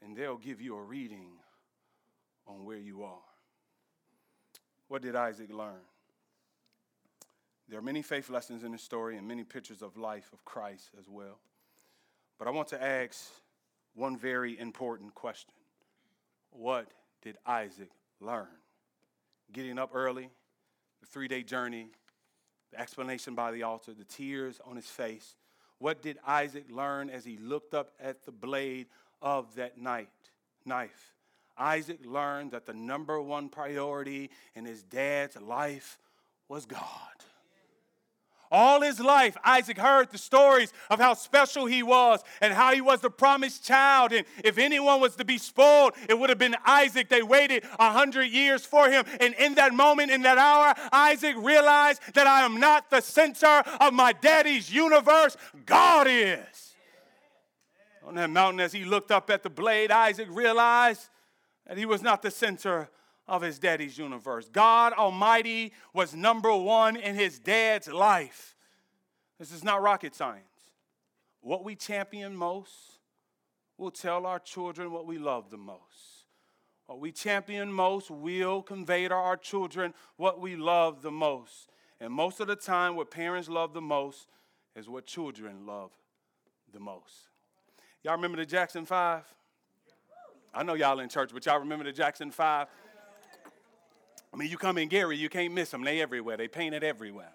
[0.00, 1.32] And they'll give you a reading
[2.52, 3.22] on where you are.
[4.88, 5.80] What did Isaac learn?
[7.68, 10.90] There are many faith lessons in the story and many pictures of life of Christ
[10.98, 11.38] as well.
[12.38, 13.30] But I want to ask
[13.94, 15.54] one very important question
[16.50, 16.88] What
[17.22, 17.90] did Isaac
[18.20, 18.48] learn?
[19.52, 20.28] Getting up early,
[21.00, 21.88] the three day journey,
[22.70, 25.36] the explanation by the altar, the tears on his face.
[25.78, 28.86] What did Isaac learn as he looked up at the blade
[29.20, 30.10] of that night,
[30.64, 31.14] knife?
[31.56, 35.98] Isaac learned that the number one priority in his dad's life
[36.48, 36.80] was God.
[38.54, 42.82] All his life, Isaac heard the stories of how special he was and how he
[42.82, 44.12] was the promised child.
[44.12, 47.08] And if anyone was to be spoiled, it would have been Isaac.
[47.08, 49.06] They waited a hundred years for him.
[49.20, 53.62] And in that moment, in that hour, Isaac realized that I am not the center
[53.80, 55.34] of my daddy's universe.
[55.64, 56.74] God is.
[58.04, 61.08] On that mountain, as he looked up at the blade, Isaac realized
[61.72, 62.90] that he was not the center
[63.26, 64.46] of his daddy's universe.
[64.52, 68.54] God Almighty was number one in his dad's life.
[69.38, 70.44] This is not rocket science.
[71.40, 72.98] What we champion most,
[73.78, 76.26] we'll tell our children what we love the most.
[76.84, 81.70] What we champion most, we'll convey to our children what we love the most.
[82.02, 84.28] And most of the time, what parents love the most
[84.76, 85.92] is what children love
[86.70, 87.30] the most.
[88.02, 89.24] Y'all remember the Jackson Five?
[90.54, 92.68] I know y'all in church, but y'all remember the Jackson Five?
[94.32, 95.84] I mean, you come in Gary, you can't miss them.
[95.84, 96.36] They everywhere.
[96.36, 97.32] They painted everywhere.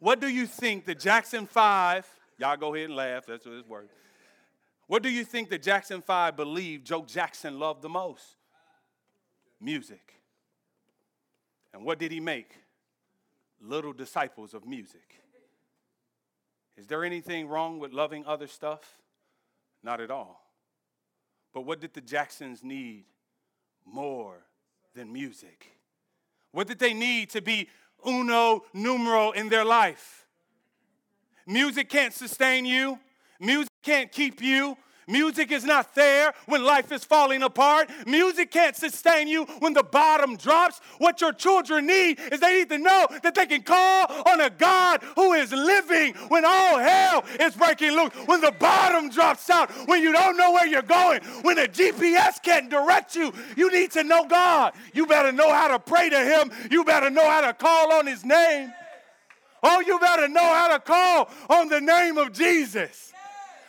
[0.00, 2.06] What do you think the Jackson 5,
[2.38, 3.90] y'all go ahead and laugh, that's what it's worth.
[4.86, 8.36] What do you think the Jackson 5 believed Joe Jackson loved the most?
[9.60, 10.14] Music.
[11.74, 12.52] And what did he make?
[13.60, 15.20] Little disciples of music.
[16.76, 19.00] Is there anything wrong with loving other stuff?
[19.82, 20.47] Not at all.
[21.58, 23.02] But what did the Jacksons need
[23.84, 24.36] more
[24.94, 25.72] than music?
[26.52, 27.68] What did they need to be
[28.06, 30.28] uno numero in their life?
[31.48, 33.00] Music can't sustain you.
[33.40, 34.76] Music can't keep you.
[35.08, 37.90] Music is not there when life is falling apart.
[38.06, 40.80] Music can't sustain you when the bottom drops.
[40.98, 44.50] What your children need is they need to know that they can call on a
[44.50, 48.12] God who is living when all hell is breaking loose.
[48.26, 52.42] When the bottom drops out, when you don't know where you're going, when the GPS
[52.42, 54.74] can't direct you, you need to know God.
[54.92, 56.50] You better know how to pray to Him.
[56.70, 58.72] You better know how to call on His name.
[59.62, 63.07] Oh, you better know how to call on the name of Jesus.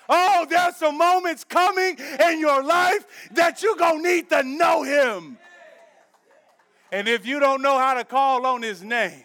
[0.09, 1.97] Oh, there's some moments coming
[2.27, 5.37] in your life that you're going to need to know Him.
[6.91, 9.23] And if you don't know how to call on His name,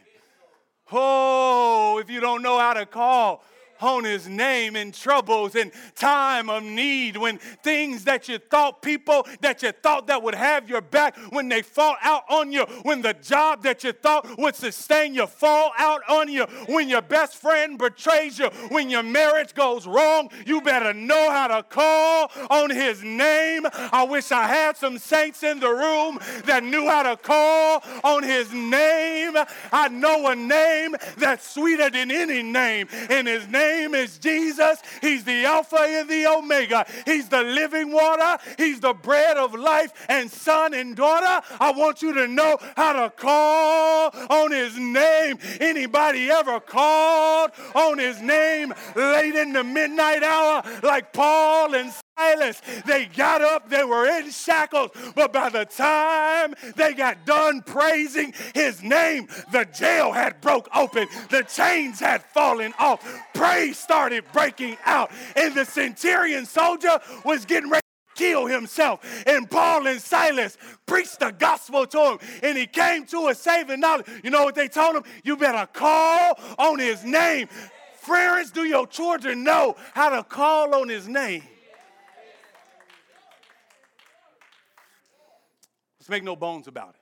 [0.93, 3.43] oh, if you don't know how to call
[3.85, 9.26] on his name in troubles and time of need when things that you thought people
[9.41, 13.03] that you thought that would have your back when they fall out on you when
[13.03, 17.37] the job that you thought would sustain you fall out on you when your best
[17.37, 22.70] friend betrays you when your marriage goes wrong you better know how to call on
[22.70, 23.66] his name.
[23.74, 28.22] I wish i had some saints in the room that knew how to call on
[28.22, 29.37] his name.
[29.72, 34.79] I know a name that's sweeter than any name and his name name is Jesus.
[35.01, 36.87] He's the Alpha and the Omega.
[37.05, 38.39] He's the living water.
[38.57, 39.93] He's the bread of life.
[40.09, 45.39] And son and daughter, I want you to know how to call on his name.
[45.61, 52.62] Anybody ever called on his name late in the midnight hour like Paul and Silas.
[52.87, 58.33] They got up, they were in shackles, but by the time they got done praising
[58.55, 63.05] his name, the jail had broke open, the chains had fallen off,
[63.35, 69.01] praise started breaking out, and the centurion soldier was getting ready to kill himself.
[69.27, 70.57] And Paul and Silas
[70.87, 74.07] preached the gospel to him, and he came to a saving knowledge.
[74.23, 75.05] You know what they told him?
[75.25, 77.49] You better call on his name.
[77.97, 81.43] Friends, do your children know how to call on his name?
[86.05, 87.01] Let's make no bones about it.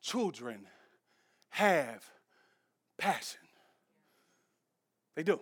[0.00, 0.60] Children
[1.48, 2.08] have
[2.96, 3.40] passion.
[5.16, 5.40] They do.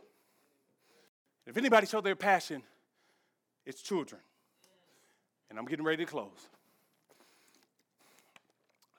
[1.46, 2.62] If anybody showed their passion,
[3.66, 4.22] it's children.
[5.50, 6.48] And I'm getting ready to close.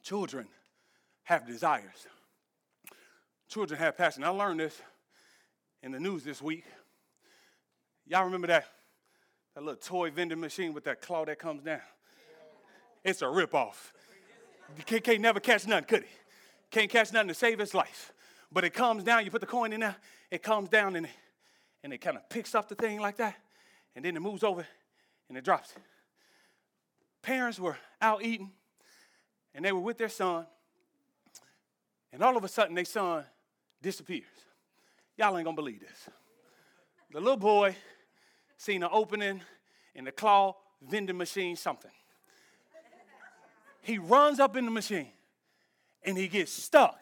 [0.04, 0.46] Children
[1.24, 2.06] have desires.
[3.50, 4.24] Children have passion.
[4.26, 4.80] I learned this
[5.82, 6.66] in the news this week.
[8.06, 8.68] Y'all remember that,
[9.56, 11.82] that little toy vending machine with that claw that comes down?
[13.08, 13.94] It's a ripoff.
[14.86, 16.10] Can't, can't never catch nothing, could he?
[16.70, 18.12] Can't catch nothing to save his life.
[18.52, 19.96] But it comes down, you put the coin in there,
[20.30, 21.12] it comes down and it,
[21.86, 23.36] and it kind of picks up the thing like that,
[23.96, 24.68] and then it moves over
[25.30, 25.82] and it drops it.
[27.22, 28.52] Parents were out eating,
[29.56, 30.46] and they were with their son,
[32.12, 33.24] and all of a sudden, their son
[33.82, 34.26] disappears.
[35.18, 36.10] Y'all ain't gonna believe this.
[37.12, 37.74] The little boy
[38.58, 39.42] seen an opening
[39.96, 41.92] in the claw vending machine, something.
[43.88, 45.08] He runs up in the machine
[46.04, 47.00] and he gets stuck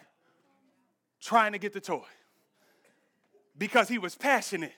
[1.19, 2.05] trying to get the toy
[3.57, 4.73] because he was passionate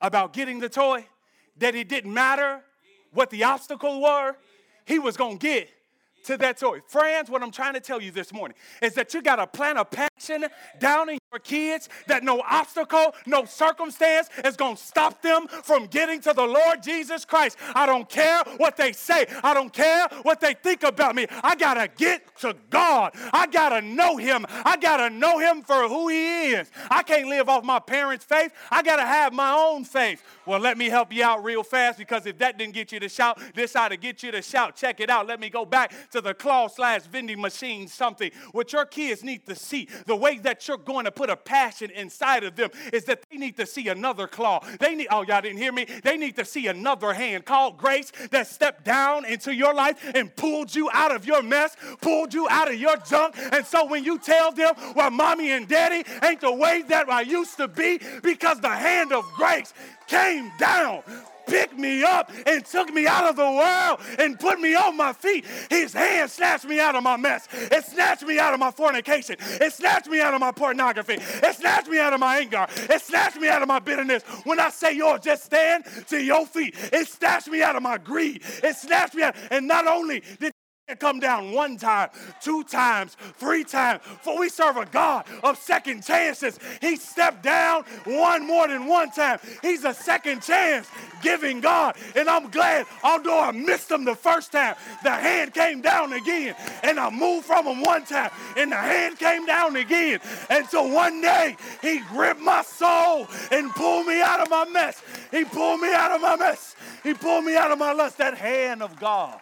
[0.00, 1.04] about getting the toy
[1.58, 2.62] that it didn't matter
[3.12, 4.36] what the obstacle were,
[4.86, 5.68] he was gonna get
[6.24, 6.80] to that toy.
[6.86, 9.78] Friends, what I'm trying to tell you this morning is that you got to plant
[9.78, 10.46] a passion
[10.78, 15.86] down in your kids that no obstacle, no circumstance is going to stop them from
[15.86, 17.58] getting to the Lord Jesus Christ.
[17.74, 21.26] I don't care what they say, I don't care what they think about me.
[21.42, 23.12] I got to get to God.
[23.32, 24.46] I got to know Him.
[24.48, 26.70] I got to know Him for who He is.
[26.90, 28.52] I can't live off my parents' faith.
[28.70, 30.22] I got to have my own faith.
[30.46, 33.08] Well, let me help you out real fast because if that didn't get you to
[33.08, 34.76] shout, this ought to get you to shout.
[34.76, 35.26] Check it out.
[35.26, 38.30] Let me go back to the claw slash vending machine something.
[38.52, 41.90] What your kids need to see, the way that you're going to put a passion
[41.90, 44.64] inside of them is that they need to see another claw.
[44.78, 45.86] They need, oh, y'all didn't hear me?
[46.04, 50.34] They need to see another hand called grace that stepped down into your life and
[50.36, 53.34] pulled you out of your mess, pulled you out of your junk.
[53.36, 57.22] And so when you tell them, well, mommy and daddy ain't the way that I
[57.22, 59.74] used to be because the hand of grace
[60.06, 61.02] came down
[61.46, 65.12] picked me up and took me out of the world and put me on my
[65.12, 65.44] feet.
[65.70, 67.48] His hand snatched me out of my mess.
[67.52, 69.36] It snatched me out of my fornication.
[69.40, 71.14] It snatched me out of my pornography.
[71.14, 72.66] It snatched me out of my anger.
[72.90, 74.22] It snatched me out of my bitterness.
[74.44, 76.74] When I say yours, just stand to your feet.
[76.92, 78.42] It snatched me out of my greed.
[78.62, 79.36] It snatched me out.
[79.50, 80.53] And not only did
[80.98, 82.10] come down one time,
[82.42, 84.02] two times, three times.
[84.20, 86.58] For we serve a God of second chances.
[86.82, 89.38] He stepped down one more than one time.
[89.62, 90.86] He's a second chance
[91.22, 91.96] giving God.
[92.14, 96.54] And I'm glad, although I missed him the first time, the hand came down again.
[96.82, 100.20] And I moved from him one time, and the hand came down again.
[100.50, 105.02] And so one day, he gripped my soul and pulled me out of my mess.
[105.30, 106.76] He pulled me out of my mess.
[107.02, 108.18] He pulled me out of my lust.
[108.18, 109.40] That hand of God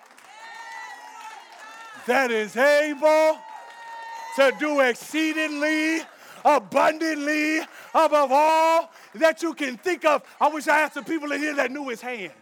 [2.07, 3.39] that is able
[4.37, 6.01] to do exceedingly
[6.45, 7.61] abundantly
[7.95, 10.23] above all that you can think of.
[10.41, 12.33] I wish I had some people in here that knew his hand.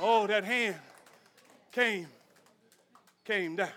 [0.00, 0.76] Oh, that hand
[1.72, 2.06] came,
[3.24, 3.68] came down.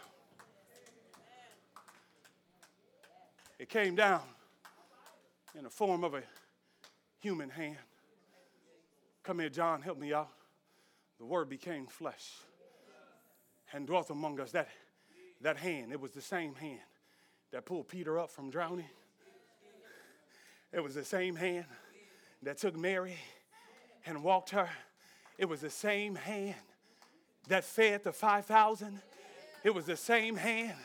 [3.59, 4.21] It came down
[5.57, 6.23] in the form of a
[7.19, 7.77] human hand.
[9.23, 10.29] Come here, John, help me out.
[11.19, 12.31] The word became flesh
[13.73, 14.51] and dwelt among us.
[14.51, 14.69] That,
[15.41, 16.79] that hand, it was the same hand
[17.51, 18.89] that pulled Peter up from drowning.
[20.71, 21.65] It was the same hand
[22.41, 23.17] that took Mary
[24.05, 24.69] and walked her.
[25.37, 26.55] It was the same hand
[27.47, 28.99] that fed the 5,000.
[29.63, 30.77] It was the same hand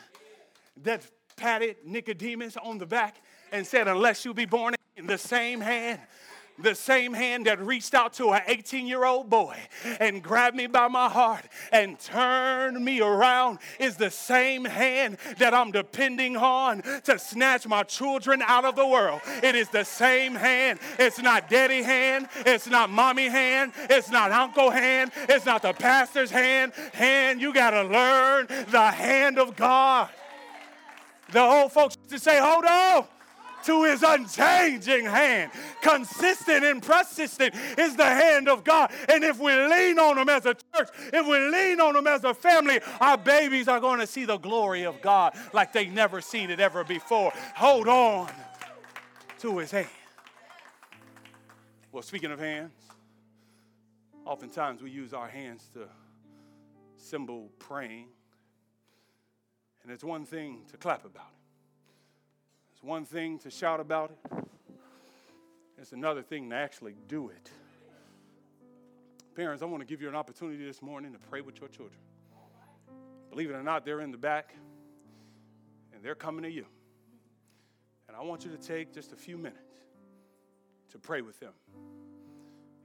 [0.82, 3.16] that patted Nicodemus on the back
[3.52, 6.00] and said, Unless you be born in the same hand
[6.58, 9.56] the same hand that reached out to an 18 year old boy
[10.00, 15.54] and grabbed me by my heart and turned me around is the same hand that
[15.54, 19.20] I'm depending on to snatch my children out of the world.
[19.42, 20.80] It is the same hand.
[20.98, 22.28] It's not daddy hand.
[22.44, 23.72] It's not mommy hand.
[23.88, 25.12] It's not uncle hand.
[25.28, 26.72] It's not the pastor's hand.
[26.92, 30.08] Hand, you got to learn the hand of God.
[31.30, 33.06] The old folks to say, hold on
[33.64, 35.50] to his unchanging hand.
[35.82, 38.92] Consistent and persistent is the hand of God.
[39.08, 42.24] And if we lean on him as a church, if we lean on him as
[42.24, 46.20] a family, our babies are going to see the glory of God like they never
[46.20, 47.32] seen it ever before.
[47.56, 48.30] Hold on
[49.40, 49.88] to his hand.
[51.92, 52.72] Well, speaking of hands,
[54.24, 55.88] oftentimes we use our hands to
[56.96, 58.08] symbol praying.
[59.82, 61.37] And it's one thing to clap about it.
[62.78, 64.44] It's one thing to shout about it,
[65.78, 67.50] it's another thing to actually do it.
[69.34, 71.98] Parents, I want to give you an opportunity this morning to pray with your children.
[73.30, 74.54] Believe it or not, they're in the back
[75.92, 76.66] and they're coming to you.
[78.06, 79.74] And I want you to take just a few minutes
[80.92, 81.54] to pray with them.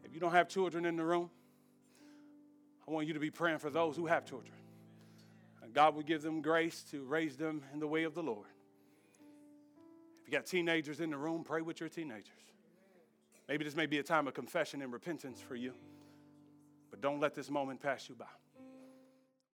[0.03, 1.29] If you don't have children in the room,
[2.87, 4.55] I want you to be praying for those who have children.
[5.61, 8.47] And God will give them grace to raise them in the way of the Lord.
[10.33, 12.33] Got teenagers in the room, pray with your teenagers.
[13.47, 15.73] Maybe this may be a time of confession and repentance for you,
[16.89, 18.25] but don't let this moment pass you by.